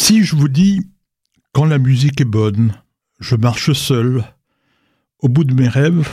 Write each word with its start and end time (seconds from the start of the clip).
Si 0.00 0.22
je 0.24 0.36
vous 0.36 0.48
dis, 0.48 0.80
quand 1.52 1.66
la 1.66 1.76
musique 1.78 2.20
est 2.20 2.24
bonne, 2.24 2.72
je 3.18 3.34
marche 3.34 3.72
seul, 3.72 4.24
au 5.18 5.28
bout 5.28 5.44
de 5.44 5.52
mes 5.52 5.68
rêves, 5.68 6.08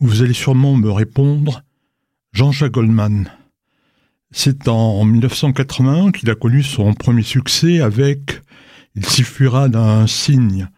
vous 0.00 0.22
allez 0.22 0.32
sûrement 0.32 0.74
me 0.74 0.90
répondre, 0.90 1.62
Jean-Jacques 2.32 2.72
Goldman. 2.72 3.30
C'est 4.32 4.66
en 4.66 5.04
1980 5.04 6.12
qu'il 6.12 6.30
a 6.30 6.34
connu 6.34 6.64
son 6.64 6.92
premier 6.94 7.22
succès 7.22 7.80
avec 7.80 8.40
Il 8.96 9.06
suffira 9.06 9.68
d'un 9.68 10.08
signe. 10.08 10.68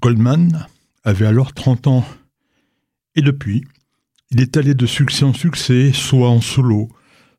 Goldman 0.00 0.66
avait 1.02 1.26
alors 1.26 1.54
30 1.54 1.86
ans. 1.88 2.04
Et 3.16 3.22
depuis, 3.22 3.64
il 4.30 4.40
est 4.42 4.56
allé 4.58 4.74
de 4.74 4.86
succès 4.86 5.24
en 5.24 5.34
succès, 5.34 5.92
soit 5.92 6.28
en 6.28 6.42
solo, 6.42 6.88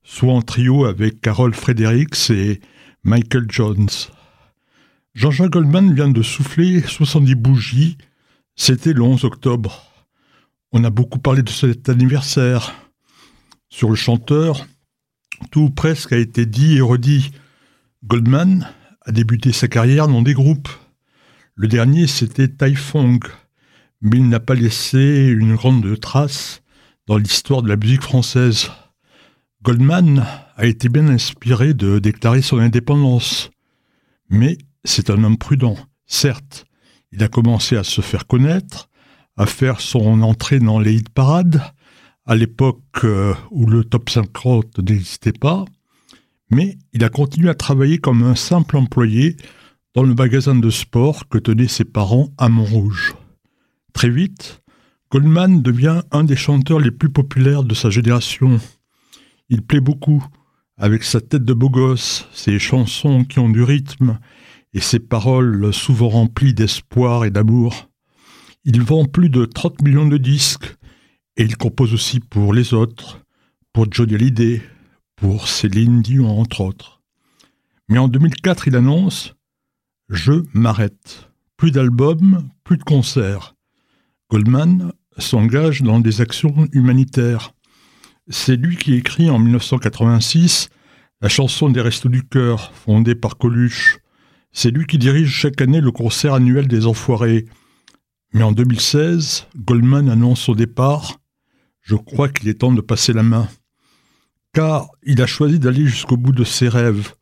soit 0.04 0.34
en 0.34 0.42
trio 0.42 0.86
avec 0.86 1.21
Carol 1.21 1.54
Fredericks 1.54 2.32
et 2.32 2.60
Michael 3.04 3.46
Jones. 3.48 3.88
Jean-Jacques 5.14 5.52
Goldman 5.52 5.93
vient 5.93 6.09
de 6.09 6.23
souffler 6.23 6.81
70 6.81 7.35
bougies. 7.35 7.98
C'était 8.55 8.94
le 8.94 9.03
11 9.03 9.26
octobre. 9.26 9.91
On 10.72 10.84
a 10.84 10.89
beaucoup 10.89 11.20
parlé 11.20 11.44
de 11.44 11.49
cet 11.49 11.88
anniversaire. 11.88 12.73
Sur 13.70 13.89
le 13.89 13.95
chanteur, 13.95 14.66
tout 15.52 15.70
presque 15.70 16.13
a 16.13 16.17
été 16.17 16.48
dit 16.48 16.77
et 16.77 16.81
redit. 16.81 17.30
Goldman 18.03 18.67
a 19.05 19.12
débuté 19.12 19.52
sa 19.52 19.67
carrière 19.67 20.08
dans 20.08 20.23
des 20.23 20.34
groupes. 20.34 20.70
Le 21.53 21.67
dernier, 21.67 22.08
c'était 22.08 22.48
Taifong, 22.48 23.23
mais 24.02 24.17
il 24.17 24.27
n'a 24.30 24.39
pas 24.39 24.55
laissé 24.55 25.27
une 25.27 25.53
grande 25.53 26.00
trace 26.00 26.64
dans 27.05 27.17
l'histoire 27.17 27.61
de 27.61 27.70
la 27.70 27.77
musique 27.77 28.02
française. 28.02 28.72
Goldman 29.61 30.25
a 30.55 30.66
été 30.66 30.89
bien 30.89 31.08
inspiré 31.08 31.75
de 31.75 32.00
déclarer 32.00 32.41
son 32.41 32.58
indépendance. 32.58 33.52
Mais 34.30 34.58
c'est 34.84 35.10
un 35.10 35.23
homme 35.23 35.38
prudent. 35.38 35.78
Certes, 36.05 36.66
il 37.12 37.23
a 37.23 37.28
commencé 37.28 37.78
à 37.78 37.84
se 37.84 38.02
faire 38.02 38.28
connaître, 38.28 38.90
à 39.38 39.45
faire 39.45 39.81
son 39.81 40.22
entrée 40.22 40.59
dans 40.59 40.80
les 40.80 40.95
hit 40.95 41.09
parades, 41.09 41.62
à 42.25 42.36
l'époque 42.36 42.81
euh, 43.03 43.34
où 43.52 43.66
le 43.66 43.84
top 43.84 44.09
50 44.09 44.80
n'existait 44.80 45.34
pas, 45.34 45.66
mais 46.50 46.78
il 46.94 47.03
a 47.03 47.09
continué 47.09 47.50
à 47.50 47.56
travailler 47.56 47.98
comme 47.98 48.23
un 48.23 48.36
simple 48.36 48.78
employé 48.78 49.36
dans 49.94 50.03
le 50.03 50.16
magasin 50.16 50.56
de 50.56 50.70
sport 50.70 51.28
que 51.28 51.38
tenaient 51.38 51.68
ses 51.68 51.86
parents 51.86 52.30
à 52.38 52.50
Montrouge. 52.50 53.16
Très 53.94 54.09
vite, 54.09 54.62
Goldman 55.12 55.62
devient 55.62 56.02
un 56.12 56.23
des 56.23 56.36
chanteurs 56.36 56.80
les 56.80 56.92
plus 56.92 57.09
populaires 57.09 57.64
de 57.64 57.75
sa 57.75 57.90
génération. 57.90 58.59
Il 59.50 59.62
plaît 59.62 59.81
beaucoup, 59.81 60.25
avec 60.78 61.03
sa 61.03 61.22
tête 61.22 61.45
de 61.45 61.53
beau 61.53 61.70
gosse, 61.70 62.28
ses 62.34 62.58
chansons 62.58 63.23
qui 63.23 63.38
ont 63.40 63.50
du 63.50 63.62
rythme 63.62 64.18
et 64.73 64.79
ses 64.79 64.99
paroles 64.99 65.73
souvent 65.73 66.09
remplies 66.09 66.53
d'espoir 66.53 67.25
et 67.25 67.31
d'amour. 67.31 67.89
Il 68.66 68.81
vend 68.81 69.05
plus 69.05 69.29
de 69.29 69.45
30 69.45 69.81
millions 69.81 70.07
de 70.07 70.17
disques 70.17 70.75
et 71.38 71.43
il 71.43 71.57
compose 71.57 71.93
aussi 71.93 72.19
pour 72.19 72.53
les 72.53 72.73
autres, 72.73 73.19
pour 73.73 73.91
Johnny 73.91 74.16
Hallyday, 74.16 74.61
pour 75.16 75.47
Céline 75.47 76.01
Dion 76.01 76.39
entre 76.39 76.61
autres. 76.61 77.01
Mais 77.89 77.97
en 77.97 78.07
2004, 78.07 78.67
il 78.67 78.75
annonce 78.75 79.35
Je 80.09 80.44
m'arrête. 80.53 81.29
Plus 81.57 81.71
d'albums, 81.71 82.49
plus 82.63 82.77
de 82.77 82.83
concerts. 82.83 83.55
Goldman 84.29 84.91
s'engage 85.17 85.81
dans 85.81 85.99
des 85.99 86.21
actions 86.21 86.67
humanitaires. 86.71 87.53
C'est 88.29 88.55
lui 88.55 88.77
qui 88.77 88.95
écrit 88.95 89.29
en 89.29 89.38
1986 89.38 90.69
la 91.21 91.29
chanson 91.29 91.69
des 91.69 91.81
Restos 91.81 92.09
du 92.09 92.23
Cœur, 92.23 92.73
fondée 92.73 93.16
par 93.16 93.38
Coluche. 93.38 93.99
C'est 94.56 94.70
lui 94.70 94.86
qui 94.86 95.00
dirige 95.00 95.32
chaque 95.32 95.62
année 95.62 95.82
le 95.82 95.92
concert 95.92 96.36
annuel 96.36 96.68
des 96.68 96.86
Enfoirés. 96.86 97.46
Mais 98.34 98.44
en 98.44 98.52
2016, 98.52 99.48
Goldman 99.58 100.09
annonce 100.09 100.42
son 100.42 100.54
départ. 100.54 101.20
Je 101.82 101.96
crois 101.96 102.30
qu'il 102.30 102.48
est 102.48 102.59
temps 102.59 102.72
de 102.72 102.80
passer 102.80 103.13
la 103.13 103.24
main. 103.24 103.50
Car 104.53 104.90
il 105.02 105.22
a 105.24 105.25
choisi 105.25 105.58
d'aller 105.59 105.88
jusqu'au 105.88 106.18
bout 106.18 106.31
de 106.31 106.44
ses 106.44 106.69
rêves 106.69 107.13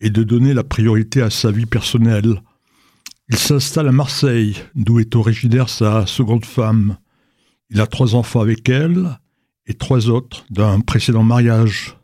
et 0.00 0.08
de 0.08 0.22
donner 0.22 0.54
la 0.54 0.64
priorité 0.64 1.20
à 1.20 1.28
sa 1.28 1.50
vie 1.50 1.66
personnelle. 1.66 2.40
Il 3.28 3.36
s'installe 3.36 3.88
à 3.88 3.92
Marseille, 3.92 4.56
d'où 4.74 4.98
est 4.98 5.14
originaire 5.14 5.68
sa 5.68 6.06
seconde 6.06 6.46
femme. 6.46 6.96
Il 7.68 7.82
a 7.82 7.86
trois 7.86 8.14
enfants 8.14 8.40
avec 8.40 8.66
elle 8.70 9.18
et 9.66 9.74
trois 9.74 10.08
autres 10.08 10.46
d'un 10.48 10.80
précédent 10.80 11.22
mariage. 11.22 11.98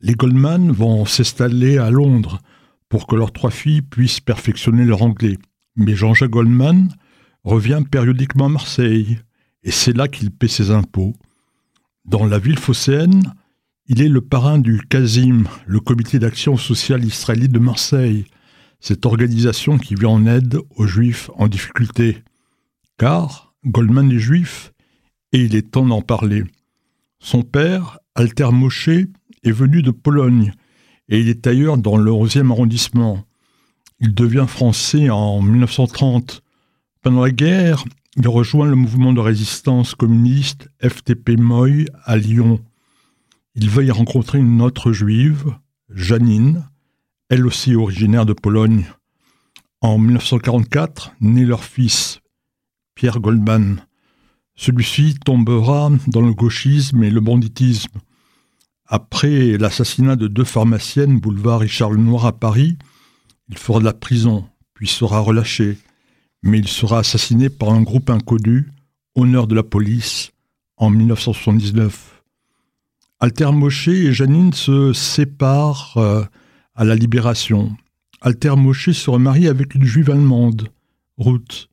Les 0.00 0.14
Goldman 0.14 0.72
vont 0.72 1.04
s'installer 1.04 1.76
à 1.76 1.90
Londres 1.90 2.40
pour 2.88 3.06
que 3.06 3.16
leurs 3.16 3.32
trois 3.32 3.50
filles 3.50 3.82
puissent 3.82 4.20
perfectionner 4.20 4.84
leur 4.84 5.02
anglais. 5.02 5.38
Mais 5.76 5.94
Jean-Jacques 5.94 6.30
Goldman 6.30 6.88
revient 7.44 7.82
périodiquement 7.90 8.46
à 8.46 8.50
Marseille 8.50 9.18
et 9.62 9.70
c'est 9.70 9.96
là 9.96 10.08
qu'il 10.08 10.30
paie 10.30 10.48
ses 10.48 10.70
impôts. 10.70 11.14
Dans 12.04 12.24
la 12.24 12.38
ville 12.38 12.58
phocéenne, 12.58 13.34
il 13.88 14.00
est 14.00 14.08
le 14.08 14.20
parrain 14.20 14.58
du 14.58 14.80
CASIM, 14.88 15.44
le 15.66 15.80
comité 15.80 16.18
d'action 16.18 16.56
sociale 16.56 17.04
israélite 17.04 17.52
de 17.52 17.58
Marseille, 17.58 18.26
cette 18.80 19.06
organisation 19.06 19.78
qui 19.78 19.94
vient 19.94 20.10
en 20.10 20.26
aide 20.26 20.58
aux 20.76 20.86
juifs 20.86 21.30
en 21.34 21.48
difficulté. 21.48 22.22
Car 22.98 23.54
Goldman 23.64 24.10
est 24.12 24.18
juif 24.18 24.72
et 25.32 25.42
il 25.42 25.56
est 25.56 25.70
temps 25.70 25.86
d'en 25.86 26.02
parler. 26.02 26.44
Son 27.18 27.42
père, 27.42 27.98
Alter 28.14 28.50
Moshe, 28.52 28.88
est 28.88 29.52
venu 29.52 29.82
de 29.82 29.90
Pologne 29.90 30.52
et 31.08 31.20
il 31.20 31.28
est 31.28 31.46
ailleurs 31.46 31.78
dans 31.78 31.96
le 31.96 32.10
11e 32.10 32.50
arrondissement. 32.50 33.24
Il 34.00 34.14
devient 34.14 34.46
français 34.48 35.10
en 35.10 35.40
1930. 35.40 36.42
Pendant 37.02 37.22
la 37.22 37.30
guerre, 37.30 37.84
il 38.16 38.28
rejoint 38.28 38.66
le 38.66 38.76
mouvement 38.76 39.12
de 39.12 39.20
résistance 39.20 39.94
communiste 39.94 40.68
FTP 40.82 41.38
Moy 41.38 41.86
à 42.04 42.16
Lyon. 42.16 42.60
Il 43.54 43.70
va 43.70 43.82
y 43.82 43.90
rencontrer 43.90 44.38
une 44.38 44.60
autre 44.60 44.92
juive, 44.92 45.54
Janine, 45.90 46.64
elle 47.28 47.46
aussi 47.46 47.74
originaire 47.74 48.26
de 48.26 48.32
Pologne. 48.32 48.86
En 49.80 49.98
1944, 49.98 51.12
naît 51.20 51.44
leur 51.44 51.64
fils, 51.64 52.20
Pierre 52.94 53.20
Goldman. 53.20 53.82
Celui-ci 54.54 55.16
tombera 55.24 55.90
dans 56.06 56.22
le 56.22 56.32
gauchisme 56.32 57.02
et 57.04 57.10
le 57.10 57.20
banditisme. 57.20 58.00
Après 58.88 59.58
l'assassinat 59.58 60.14
de 60.14 60.28
deux 60.28 60.44
pharmaciennes 60.44 61.18
boulevard 61.18 61.60
Richard 61.60 61.90
Lenoir 61.90 62.26
à 62.26 62.32
Paris, 62.32 62.78
il 63.48 63.58
fera 63.58 63.80
de 63.80 63.84
la 63.84 63.92
prison, 63.92 64.48
puis 64.74 64.86
sera 64.86 65.20
relâché. 65.20 65.78
Mais 66.42 66.58
il 66.58 66.68
sera 66.68 67.00
assassiné 67.00 67.48
par 67.48 67.70
un 67.70 67.82
groupe 67.82 68.10
inconnu, 68.10 68.70
honneur 69.16 69.48
de 69.48 69.56
la 69.56 69.64
police, 69.64 70.30
en 70.76 70.90
1979. 70.90 72.22
Alter 73.18 73.50
Moshe 73.52 73.88
et 73.88 74.12
Janine 74.12 74.52
se 74.52 74.92
séparent 74.92 75.96
euh, 75.96 76.22
à 76.74 76.84
la 76.84 76.94
Libération. 76.94 77.76
Alter 78.20 78.54
Moshe 78.56 78.90
se 78.92 79.10
remarie 79.10 79.48
avec 79.48 79.74
une 79.74 79.84
juive 79.84 80.10
allemande, 80.10 80.68
Ruth. 81.18 81.68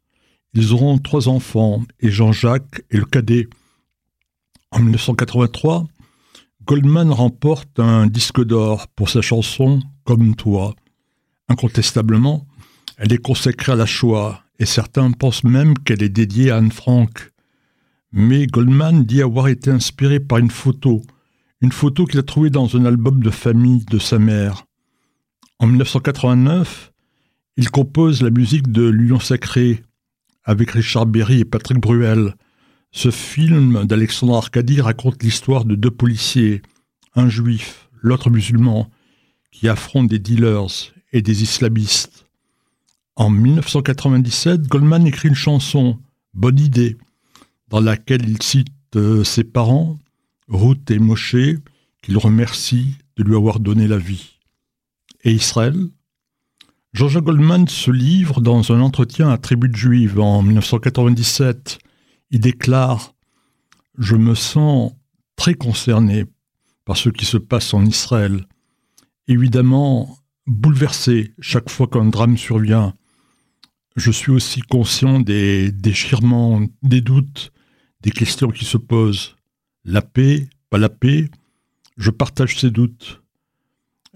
Ils 0.53 0.73
auront 0.73 0.97
trois 0.97 1.27
enfants, 1.27 1.83
et 1.99 2.09
Jean-Jacques 2.09 2.81
est 2.89 2.97
le 2.97 3.05
cadet. 3.05 3.47
En 4.71 4.79
1983, 4.79 5.85
Goldman 6.65 7.11
remporte 7.11 7.77
un 7.81 8.07
disque 8.07 8.41
d'or 8.41 8.87
pour 8.87 9.09
sa 9.09 9.21
chanson 9.21 9.81
Comme 10.05 10.33
toi. 10.33 10.75
Incontestablement, 11.49 12.47
elle 12.97 13.11
est 13.11 13.17
consacrée 13.17 13.73
à 13.73 13.75
la 13.75 13.85
Shoah, 13.85 14.43
et 14.59 14.65
certains 14.65 15.11
pensent 15.11 15.43
même 15.43 15.77
qu'elle 15.77 16.01
est 16.01 16.07
dédiée 16.07 16.51
à 16.51 16.57
Anne 16.57 16.71
Frank. 16.71 17.31
Mais 18.13 18.47
Goldman 18.47 19.03
dit 19.03 19.21
avoir 19.21 19.49
été 19.49 19.71
inspiré 19.71 20.21
par 20.21 20.37
une 20.37 20.51
photo, 20.51 21.01
une 21.59 21.73
photo 21.73 22.05
qu'il 22.05 22.19
a 22.19 22.23
trouvée 22.23 22.49
dans 22.49 22.77
un 22.77 22.85
album 22.85 23.21
de 23.21 23.29
famille 23.29 23.83
de 23.89 23.99
sa 23.99 24.17
mère. 24.17 24.63
En 25.59 25.67
1989, 25.67 26.93
il 27.57 27.71
compose 27.71 28.21
la 28.21 28.29
musique 28.29 28.71
de 28.71 28.83
L'Union 28.83 29.19
sacrée, 29.19 29.83
avec 30.45 30.71
Richard 30.71 31.07
Berry 31.07 31.41
et 31.41 31.45
Patrick 31.45 31.79
Bruel. 31.79 32.35
Ce 32.95 33.09
film 33.09 33.85
d'Alexandre 33.85 34.37
Arcadi 34.37 34.79
raconte 34.79 35.23
l'histoire 35.23 35.65
de 35.65 35.73
deux 35.73 35.89
policiers, 35.89 36.61
un 37.15 37.27
juif, 37.27 37.89
l'autre 38.01 38.29
musulman, 38.29 38.87
qui 39.51 39.67
affrontent 39.67 40.05
des 40.05 40.19
dealers 40.19 40.93
et 41.11 41.23
des 41.23 41.41
islamistes. 41.41 42.27
En 43.15 43.31
1997, 43.31 44.67
Goldman 44.67 45.07
écrit 45.07 45.27
une 45.27 45.35
chanson, 45.35 45.97
Bonne 46.35 46.59
idée, 46.59 46.95
dans 47.69 47.79
laquelle 47.79 48.29
il 48.29 48.41
cite 48.43 48.67
euh, 48.95 49.23
ses 49.23 49.43
parents, 49.43 49.97
Ruth 50.47 50.91
et 50.91 50.99
Moshe, 50.99 51.35
qu'il 52.03 52.17
remercie 52.19 52.95
de 53.17 53.23
lui 53.23 53.35
avoir 53.35 53.59
donné 53.59 53.87
la 53.87 53.97
vie. 53.97 54.37
Et 55.23 55.31
Israël? 55.31 55.75
Jean-Jacques 56.93 57.23
Goldman 57.23 57.67
se 57.67 57.89
livre 57.89 58.39
dans 58.39 58.71
un 58.71 58.81
entretien 58.81 59.29
à 59.29 59.39
Tribune 59.39 59.75
Juive 59.75 60.19
en 60.19 60.43
1997. 60.43 61.79
Il 62.33 62.39
déclare 62.39 63.13
Je 63.95 64.15
me 64.15 64.33
sens 64.33 64.91
très 65.35 65.53
concerné 65.53 66.25
par 66.83 66.97
ce 66.97 67.09
qui 67.09 67.25
se 67.25 67.37
passe 67.37 67.75
en 67.75 67.85
Israël. 67.85 68.47
Évidemment, 69.27 70.17
Bouleversé 70.47 71.35
chaque 71.39 71.69
fois 71.69 71.87
qu'un 71.87 72.05
drame 72.05 72.35
survient, 72.35 72.95
je 73.95 74.09
suis 74.11 74.31
aussi 74.31 74.61
conscient 74.61 75.19
des 75.19 75.71
déchirements, 75.71 76.61
des 76.81 77.01
doutes, 77.01 77.53
des 78.01 78.09
questions 78.09 78.49
qui 78.49 78.65
se 78.65 78.77
posent. 78.77 79.35
La 79.85 80.01
paix, 80.01 80.49
pas 80.71 80.79
la 80.79 80.89
paix, 80.89 81.29
je 81.97 82.09
partage 82.09 82.59
ces 82.59 82.71
doutes. 82.71 83.21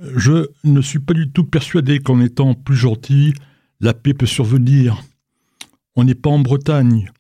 Je 0.02 0.48
ne 0.64 0.82
suis 0.82 1.00
pas 1.00 1.14
du 1.14 1.32
tout 1.32 1.46
persuadé 1.46 2.00
qu'en 2.00 2.20
étant 2.20 2.56
plus 2.56 2.76
gentil, 2.76 3.36
la 3.80 3.94
paix 3.94 4.16
peut 4.16 4.26
survenir. 4.26 5.04
On 5.96 6.04
n'est 6.04 6.16
pas 6.16 6.32
en 6.32 6.40
Bretagne. 6.40 7.12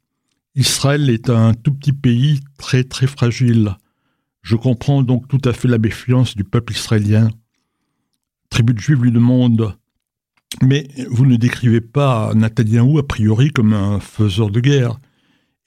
Israël 0.57 1.11
est 1.11 1.29
un 1.29 1.53
tout 1.53 1.71
petit 1.71 1.93
pays 1.93 2.39
très 2.57 2.83
très 2.83 3.05
fragile. 3.05 3.77
Je 4.41 4.55
comprends 4.55 5.03
donc 5.03 5.27
tout 5.27 5.41
à 5.45 5.53
fait 5.53 5.67
la 5.67 5.77
méfiance 5.77 6.35
du 6.35 6.43
peuple 6.43 6.73
israélien. 6.73 7.29
Tribu 8.49 8.73
de 8.73 8.79
Juifs 8.79 8.99
lui 8.99 9.11
demande 9.11 9.77
Mais 10.63 10.87
vous 11.11 11.27
ne 11.27 11.35
décrivez 11.35 11.79
pas 11.79 12.33
Netanyahou 12.33 12.97
a 12.97 13.07
priori 13.07 13.51
comme 13.51 13.71
un 13.73 13.99
faiseur 13.99 14.49
de 14.49 14.59
guerre? 14.59 14.99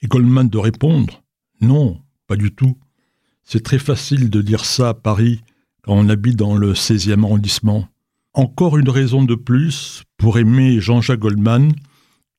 Et 0.01 0.07
Goldman 0.07 0.49
de 0.49 0.57
répondre 0.57 1.23
Non, 1.61 2.01
pas 2.27 2.35
du 2.35 2.51
tout. 2.51 2.77
C'est 3.45 3.63
très 3.63 3.79
facile 3.79 4.29
de 4.29 4.41
dire 4.41 4.65
ça 4.65 4.89
à 4.89 4.93
Paris 4.93 5.39
quand 5.83 5.93
on 5.93 6.09
habite 6.09 6.35
dans 6.35 6.57
le 6.57 6.73
16e 6.73 7.23
arrondissement. 7.23 7.87
Encore 8.33 8.77
une 8.77 8.89
raison 8.89 9.23
de 9.23 9.35
plus 9.35 10.03
pour 10.17 10.37
aimer 10.37 10.81
Jean-Jacques 10.81 11.19
Goldman, 11.19 11.71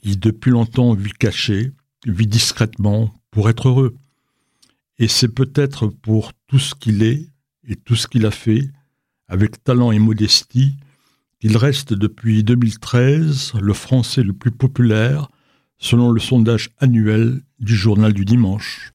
qui 0.03 0.19
depuis 0.19 0.51
longtemps 0.51 0.93
vit 0.93 1.13
caché, 1.13 1.73
vit 2.07 2.27
discrètement, 2.27 3.15
pour 3.31 3.49
être 3.49 3.69
heureux. 3.69 3.97
Et 4.99 5.09
c'est 5.09 5.29
peut-être 5.29 5.87
pour 5.87 6.33
tout 6.47 6.59
ce 6.59 6.75
qu'il 6.75 7.03
est 7.03 7.29
et 7.67 7.77
tout 7.77 7.97
ce 7.97 8.07
qu'il 8.07 8.27
a 8.27 8.31
fait, 8.31 8.71
avec 9.29 9.63
talent 9.63 9.93
et 9.93 9.99
modestie, 9.99 10.77
qu'il 11.41 11.57
reste 11.57 11.93
depuis 11.93 12.45
2013 12.45 13.55
le 13.61 13.73
français 13.73 14.23
le 14.23 14.33
plus 14.33 14.51
populaire, 14.51 15.29
selon 15.79 16.11
le 16.11 16.21
sondage 16.21 16.71
annuel 16.79 17.41
du 17.59 17.75
journal 17.75 18.13
du 18.13 18.25
dimanche. 18.25 18.91